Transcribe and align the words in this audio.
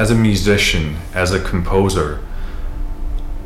as 0.00 0.10
a 0.10 0.14
musician, 0.14 0.96
as 1.12 1.30
a 1.30 1.38
composer, 1.38 2.18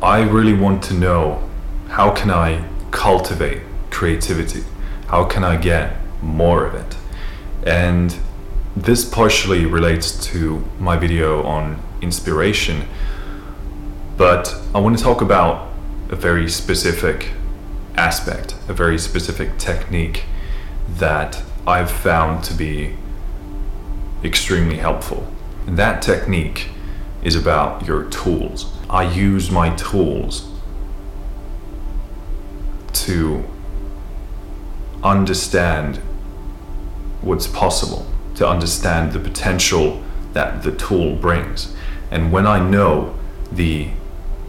I 0.01 0.21
really 0.21 0.53
want 0.53 0.81
to 0.85 0.93
know 0.93 1.43
how 1.89 2.11
can 2.11 2.31
I 2.31 2.65
cultivate 2.91 3.61
creativity? 3.91 4.63
How 5.07 5.25
can 5.25 5.43
I 5.43 5.57
get 5.57 5.97
more 6.21 6.65
of 6.65 6.73
it? 6.73 6.95
And 7.67 8.15
this 8.73 9.03
partially 9.03 9.65
relates 9.65 10.25
to 10.27 10.63
my 10.79 10.95
video 10.95 11.43
on 11.43 11.83
inspiration, 12.01 12.87
but 14.15 14.55
I 14.73 14.79
want 14.79 14.97
to 14.97 15.03
talk 15.03 15.19
about 15.19 15.73
a 16.09 16.15
very 16.15 16.49
specific 16.49 17.31
aspect, 17.95 18.55
a 18.69 18.73
very 18.73 18.97
specific 18.97 19.57
technique 19.57 20.23
that 20.87 21.43
I've 21.67 21.91
found 21.91 22.45
to 22.45 22.53
be 22.53 22.95
extremely 24.23 24.77
helpful. 24.77 25.34
That 25.67 26.01
technique 26.01 26.69
is 27.23 27.35
about 27.35 27.87
your 27.87 28.03
tools. 28.05 28.71
I 28.89 29.03
use 29.11 29.49
my 29.49 29.75
tools 29.75 30.47
to 32.93 33.43
understand 35.03 35.97
what's 37.21 37.47
possible, 37.47 38.05
to 38.35 38.47
understand 38.47 39.13
the 39.13 39.19
potential 39.19 40.03
that 40.33 40.63
the 40.63 40.71
tool 40.71 41.15
brings. 41.15 41.73
And 42.11 42.31
when 42.31 42.45
I 42.45 42.59
know 42.59 43.15
the 43.51 43.89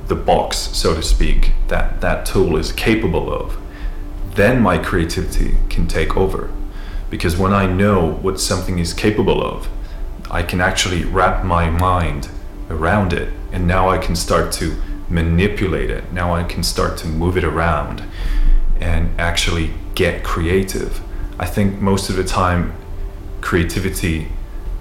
the 0.08 0.14
box, 0.14 0.56
so 0.56 0.94
to 0.94 1.02
speak, 1.02 1.52
that 1.66 2.00
that 2.00 2.24
tool 2.24 2.56
is 2.56 2.70
capable 2.70 3.32
of, 3.32 3.58
then 4.34 4.62
my 4.62 4.78
creativity 4.78 5.56
can 5.68 5.88
take 5.88 6.16
over. 6.16 6.50
Because 7.10 7.36
when 7.36 7.52
I 7.52 7.66
know 7.66 8.12
what 8.22 8.38
something 8.38 8.78
is 8.78 8.94
capable 8.94 9.42
of, 9.42 9.68
I 10.30 10.42
can 10.42 10.60
actually 10.60 11.04
wrap 11.04 11.44
my 11.44 11.70
mind 11.70 12.28
around 12.68 13.12
it, 13.12 13.32
and 13.52 13.66
now 13.66 13.88
I 13.88 13.98
can 13.98 14.16
start 14.16 14.52
to 14.54 14.76
manipulate 15.08 15.90
it. 15.90 16.12
Now 16.12 16.34
I 16.34 16.42
can 16.42 16.62
start 16.62 16.98
to 16.98 17.06
move 17.06 17.36
it 17.36 17.44
around 17.44 18.02
and 18.80 19.18
actually 19.20 19.70
get 19.94 20.24
creative. 20.24 21.00
I 21.38 21.46
think 21.46 21.80
most 21.80 22.10
of 22.10 22.16
the 22.16 22.24
time, 22.24 22.74
creativity 23.40 24.28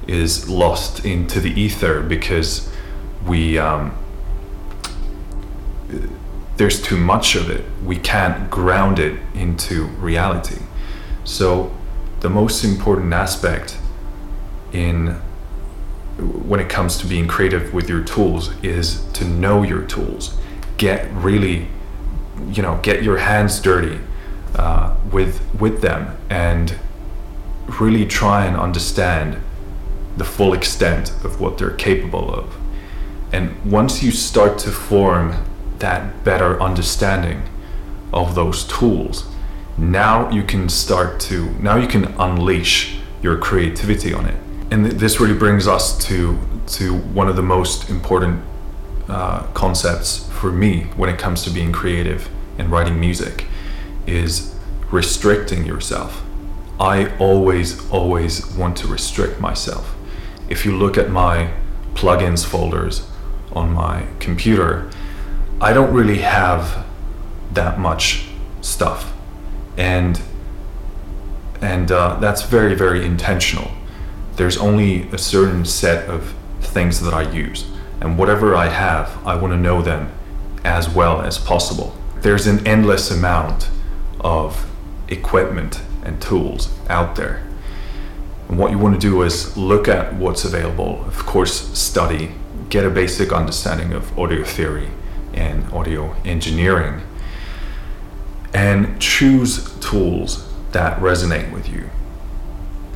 is 0.07 0.49
lost 0.49 1.05
into 1.05 1.39
the 1.39 1.49
ether 1.59 2.01
because 2.01 2.71
we 3.25 3.57
um, 3.57 3.95
there's 6.57 6.81
too 6.81 6.97
much 6.97 7.35
of 7.35 7.49
it. 7.49 7.65
We 7.83 7.97
can't 7.97 8.49
ground 8.49 8.99
it 8.99 9.19
into 9.33 9.85
reality. 9.85 10.61
So 11.23 11.75
the 12.21 12.29
most 12.29 12.63
important 12.63 13.13
aspect 13.13 13.77
in 14.71 15.19
when 16.17 16.59
it 16.59 16.69
comes 16.69 16.97
to 16.97 17.07
being 17.07 17.27
creative 17.27 17.73
with 17.73 17.89
your 17.89 18.01
tools 18.03 18.53
is 18.63 19.03
to 19.13 19.25
know 19.25 19.63
your 19.63 19.83
tools. 19.83 20.37
Get 20.77 21.11
really, 21.11 21.67
you 22.49 22.61
know, 22.61 22.79
get 22.81 23.03
your 23.03 23.17
hands 23.17 23.59
dirty 23.59 23.99
uh, 24.55 24.95
with 25.11 25.41
with 25.59 25.81
them 25.81 26.17
and 26.29 26.75
really 27.79 28.05
try 28.05 28.45
and 28.45 28.55
understand 28.55 29.41
the 30.17 30.23
full 30.23 30.53
extent 30.53 31.11
of 31.25 31.41
what 31.41 31.57
they're 31.57 31.71
capable 31.71 32.33
of. 32.33 32.55
And 33.33 33.53
once 33.69 34.01
you 34.01 34.11
start 34.11 34.57
to 34.59 34.71
form 34.71 35.43
that 35.79 36.23
better 36.23 36.61
understanding 36.61 37.43
of 38.13 38.35
those 38.35 38.63
tools, 38.65 39.27
now 39.77 40.29
you 40.29 40.43
can 40.43 40.69
start 40.69 41.19
to 41.21 41.49
now 41.59 41.75
you 41.75 41.87
can 41.87 42.05
unleash 42.17 42.97
your 43.21 43.37
creativity 43.37 44.13
on 44.13 44.25
it. 44.25 44.44
And 44.71 44.85
th- 44.85 44.97
this 44.97 45.19
really 45.19 45.37
brings 45.37 45.67
us 45.67 45.97
to 46.07 46.39
to 46.67 46.97
one 46.97 47.27
of 47.27 47.35
the 47.35 47.43
most 47.43 47.89
important 47.89 48.43
uh, 49.07 49.43
concepts 49.53 50.27
for 50.29 50.51
me 50.51 50.85
when 50.95 51.09
it 51.09 51.19
comes 51.19 51.43
to 51.43 51.51
being 51.51 51.71
creative 51.71 52.27
and 52.57 52.71
writing 52.71 52.99
music 52.99 53.45
is 54.07 54.55
restricting 54.91 55.65
yourself. 55.65 56.23
I 56.79 57.15
always, 57.17 57.89
always 57.89 58.45
want 58.55 58.77
to 58.77 58.87
restrict 58.87 59.39
myself. 59.39 59.95
If 60.49 60.65
you 60.65 60.75
look 60.75 60.97
at 60.97 61.09
my 61.09 61.51
plugins 61.93 62.45
folders 62.45 63.07
on 63.53 63.71
my 63.71 64.07
computer, 64.19 64.89
I 65.61 65.71
don't 65.71 65.93
really 65.93 66.17
have 66.17 66.85
that 67.53 67.79
much 67.79 68.27
stuff, 68.61 69.13
and 69.77 70.21
and 71.61 71.91
uh, 71.91 72.17
that's 72.19 72.41
very, 72.41 72.75
very 72.75 73.05
intentional. 73.05 73.71
There's 74.35 74.57
only 74.57 75.03
a 75.09 75.17
certain 75.17 75.65
set 75.65 76.09
of 76.09 76.33
things 76.59 76.99
that 77.01 77.13
I 77.13 77.29
use, 77.31 77.69
and 78.01 78.17
whatever 78.17 78.55
I 78.55 78.67
have, 78.67 79.25
I 79.25 79.35
want 79.35 79.53
to 79.53 79.57
know 79.57 79.81
them 79.81 80.11
as 80.63 80.89
well 80.89 81.21
as 81.21 81.37
possible. 81.37 81.95
There's 82.21 82.47
an 82.47 82.65
endless 82.67 83.11
amount 83.11 83.69
of 84.19 84.69
equipment 85.07 85.81
and 86.03 86.21
tools 86.21 86.69
out 86.89 87.15
there. 87.15 87.43
And 88.49 88.57
what 88.57 88.71
you 88.71 88.77
want 88.77 88.99
to 88.99 88.99
do 88.99 89.21
is 89.21 89.55
look 89.55 89.87
at 89.87 90.15
what's 90.15 90.43
available, 90.43 91.03
of 91.05 91.25
course, 91.25 91.77
study, 91.77 92.31
get 92.69 92.83
a 92.83 92.89
basic 92.89 93.31
understanding 93.31 93.93
of 93.93 94.17
audio 94.17 94.43
theory 94.43 94.89
and 95.33 95.71
audio 95.71 96.15
engineering, 96.25 97.01
and 98.53 98.99
choose 98.99 99.77
tools 99.79 100.51
that 100.71 100.99
resonate 100.99 101.51
with 101.51 101.69
you. 101.69 101.89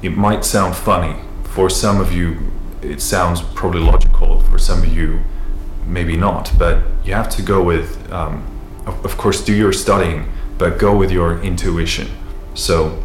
It 0.02 0.18
might 0.18 0.46
sound 0.46 0.76
funny. 0.76 1.16
For 1.52 1.70
some 1.70 2.00
of 2.00 2.14
you, 2.14 2.38
it 2.82 3.02
sounds 3.02 3.42
probably 3.42 3.82
logical. 3.82 4.40
For 4.42 4.58
some 4.58 4.80
of 4.84 4.96
you, 4.96 5.22
maybe 5.86 6.16
not. 6.16 6.52
But 6.58 6.84
you 7.04 7.14
have 7.14 7.30
to 7.32 7.42
go 7.42 7.64
with, 7.64 8.12
um, 8.12 8.46
of, 8.86 9.04
of 9.06 9.18
course, 9.18 9.44
do 9.44 9.54
your 9.54 9.74
studying, 9.74 10.32
but 10.58 10.78
go 10.78 10.96
with 10.96 11.12
your 11.12 11.42
intuition. 11.42 12.08
So 12.54 13.04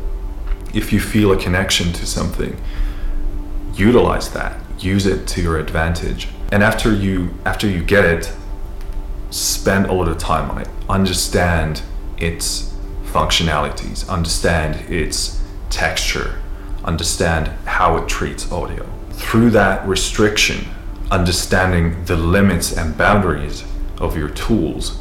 if 0.72 0.92
you 0.92 1.00
feel 1.00 1.32
a 1.32 1.36
connection 1.36 1.92
to 1.92 2.06
something, 2.06 2.56
utilize 3.74 4.30
that. 4.32 4.60
Use 4.78 5.06
it 5.06 5.26
to 5.28 5.42
your 5.42 5.58
advantage. 5.58 6.28
And 6.52 6.62
after 6.62 6.92
you 6.92 7.34
after 7.44 7.68
you 7.68 7.82
get 7.82 8.04
it, 8.04 8.32
spend 9.30 9.86
a 9.86 9.92
lot 9.92 10.08
of 10.08 10.18
time 10.18 10.50
on 10.50 10.58
it. 10.58 10.68
Understand 10.88 11.82
its 12.18 12.74
functionalities, 13.04 14.08
understand 14.08 14.90
its 14.90 15.42
texture, 15.70 16.40
understand 16.84 17.48
how 17.66 17.96
it 17.96 18.08
treats 18.08 18.50
audio. 18.50 18.86
Through 19.12 19.50
that 19.50 19.86
restriction, 19.86 20.66
understanding 21.10 22.04
the 22.04 22.16
limits 22.16 22.76
and 22.76 22.96
boundaries 22.96 23.64
of 23.98 24.16
your 24.16 24.28
tools, 24.28 25.00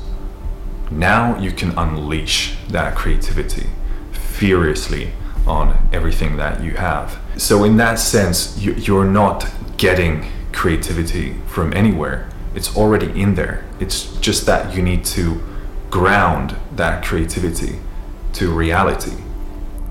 now 0.92 1.38
you 1.40 1.52
can 1.52 1.78
unleash 1.78 2.56
that 2.70 2.96
creativity 2.96 3.68
furiously 4.12 5.12
on 5.48 5.90
everything 5.92 6.38
that 6.38 6.64
you 6.64 6.72
have. 6.72 7.20
So, 7.38 7.64
in 7.64 7.78
that 7.78 8.00
sense, 8.00 8.58
you're 8.62 9.06
not 9.06 9.50
getting 9.78 10.32
creativity 10.54 11.36
from 11.48 11.74
anywhere, 11.74 12.30
it's 12.56 12.76
already 12.78 13.20
in 13.20 13.36
there. 13.36 13.64
It's 13.80 14.16
just 14.18 14.46
that 14.46 14.76
you 14.76 14.82
need 14.82 15.04
to 15.06 15.42
ground 15.90 16.56
that 16.76 17.04
creativity 17.04 17.80
to 18.34 18.52
reality. 18.52 19.23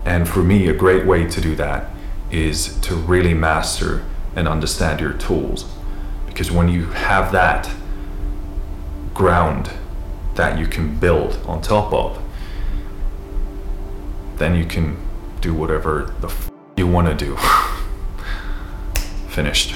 And 0.04 0.28
for 0.28 0.42
me, 0.42 0.68
a 0.68 0.74
great 0.74 1.06
way 1.06 1.26
to 1.26 1.40
do 1.40 1.54
that 1.56 1.90
is 2.30 2.78
to 2.80 2.94
really 2.94 3.34
master 3.34 4.04
and 4.34 4.48
understand 4.48 5.00
your 5.00 5.12
tools. 5.12 5.70
Because 6.26 6.50
when 6.50 6.68
you 6.68 6.86
have 6.86 7.30
that 7.32 7.70
ground 9.14 9.70
that 10.34 10.58
you 10.58 10.66
can 10.66 10.98
build 10.98 11.38
on 11.46 11.60
top 11.60 11.92
of, 11.92 12.18
then 14.38 14.54
you 14.54 14.64
can 14.64 14.96
do 15.40 15.54
whatever 15.54 16.14
the 16.20 16.28
f- 16.28 16.50
you 16.76 16.86
want 16.86 17.06
to 17.06 17.14
do. 17.14 17.36
Finished. 19.28 19.74